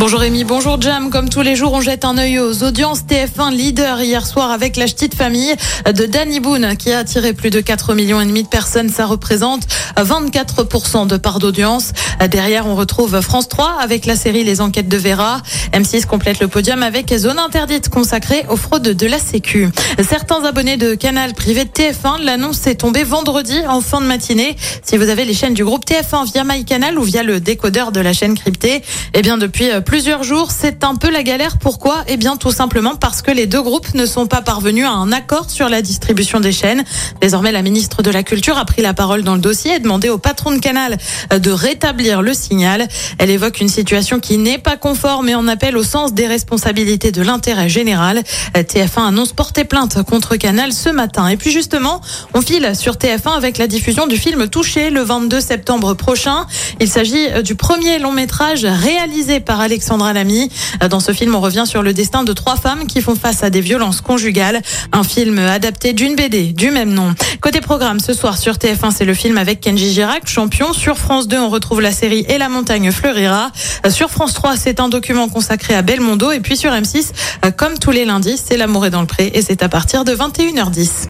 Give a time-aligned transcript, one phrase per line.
[0.00, 1.10] Bonjour Rémi, bonjour Jam.
[1.10, 4.76] Comme tous les jours, on jette un œil aux audiences TF1 leader hier soir avec
[4.76, 5.52] la petite famille
[5.86, 8.90] de Danny Boone qui a attiré plus de 4 millions et demi de personnes.
[8.90, 9.66] Ça représente
[9.96, 11.92] 24% de part d'audience.
[12.30, 15.42] Derrière, on retrouve France 3 avec la série Les Enquêtes de Vera.
[15.72, 19.68] M6 complète le podium avec Zone Interdite consacrée aux fraudes de la Sécu.
[20.08, 24.54] Certains abonnés de Canal privé de TF1, l'annonce est tombée vendredi en fin de matinée.
[24.84, 27.98] Si vous avez les chaînes du groupe TF1 via MyCanal ou via le décodeur de
[27.98, 28.82] la chaîne cryptée,
[29.14, 31.56] eh bien depuis plusieurs jours, c'est un peu la galère.
[31.56, 32.04] Pourquoi?
[32.08, 35.12] Eh bien tout simplement parce que les deux groupes ne sont pas parvenus à un
[35.12, 36.84] accord sur la distribution des chaînes.
[37.22, 40.10] Désormais, la ministre de la Culture a pris la parole dans le dossier et demandé
[40.10, 40.98] au patron de Canal
[41.30, 42.86] de rétablir le signal.
[43.16, 47.10] Elle évoque une situation qui n'est pas conforme et en appelle au sens des responsabilités
[47.10, 48.22] de l'intérêt général.
[48.54, 51.28] TF1 annonce porter plainte contre Canal ce matin.
[51.28, 52.02] Et puis justement,
[52.34, 56.44] on file sur TF1 avec la diffusion du film Touché le 22 septembre prochain.
[56.78, 60.50] Il s'agit du premier long métrage réalisé par Alexandre Alexandra Lamy.
[60.90, 63.50] Dans ce film, on revient sur le destin de trois femmes qui font face à
[63.50, 64.60] des violences conjugales.
[64.90, 67.14] Un film adapté d'une BD du même nom.
[67.40, 70.72] Côté programme, ce soir sur TF1, c'est le film avec Kenji Girac, champion.
[70.72, 73.52] Sur France 2, on retrouve la série Et la montagne fleurira.
[73.88, 76.32] Sur France 3, c'est un document consacré à Belmondo.
[76.32, 77.12] Et puis sur M6,
[77.56, 80.12] comme tous les lundis, c'est L'amour est dans le pré et c'est à partir de
[80.12, 81.06] 21h10.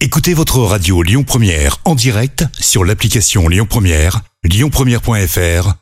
[0.00, 5.81] Écoutez votre radio Lyon Première en direct sur l'application Lyon Première, lyonpremière.fr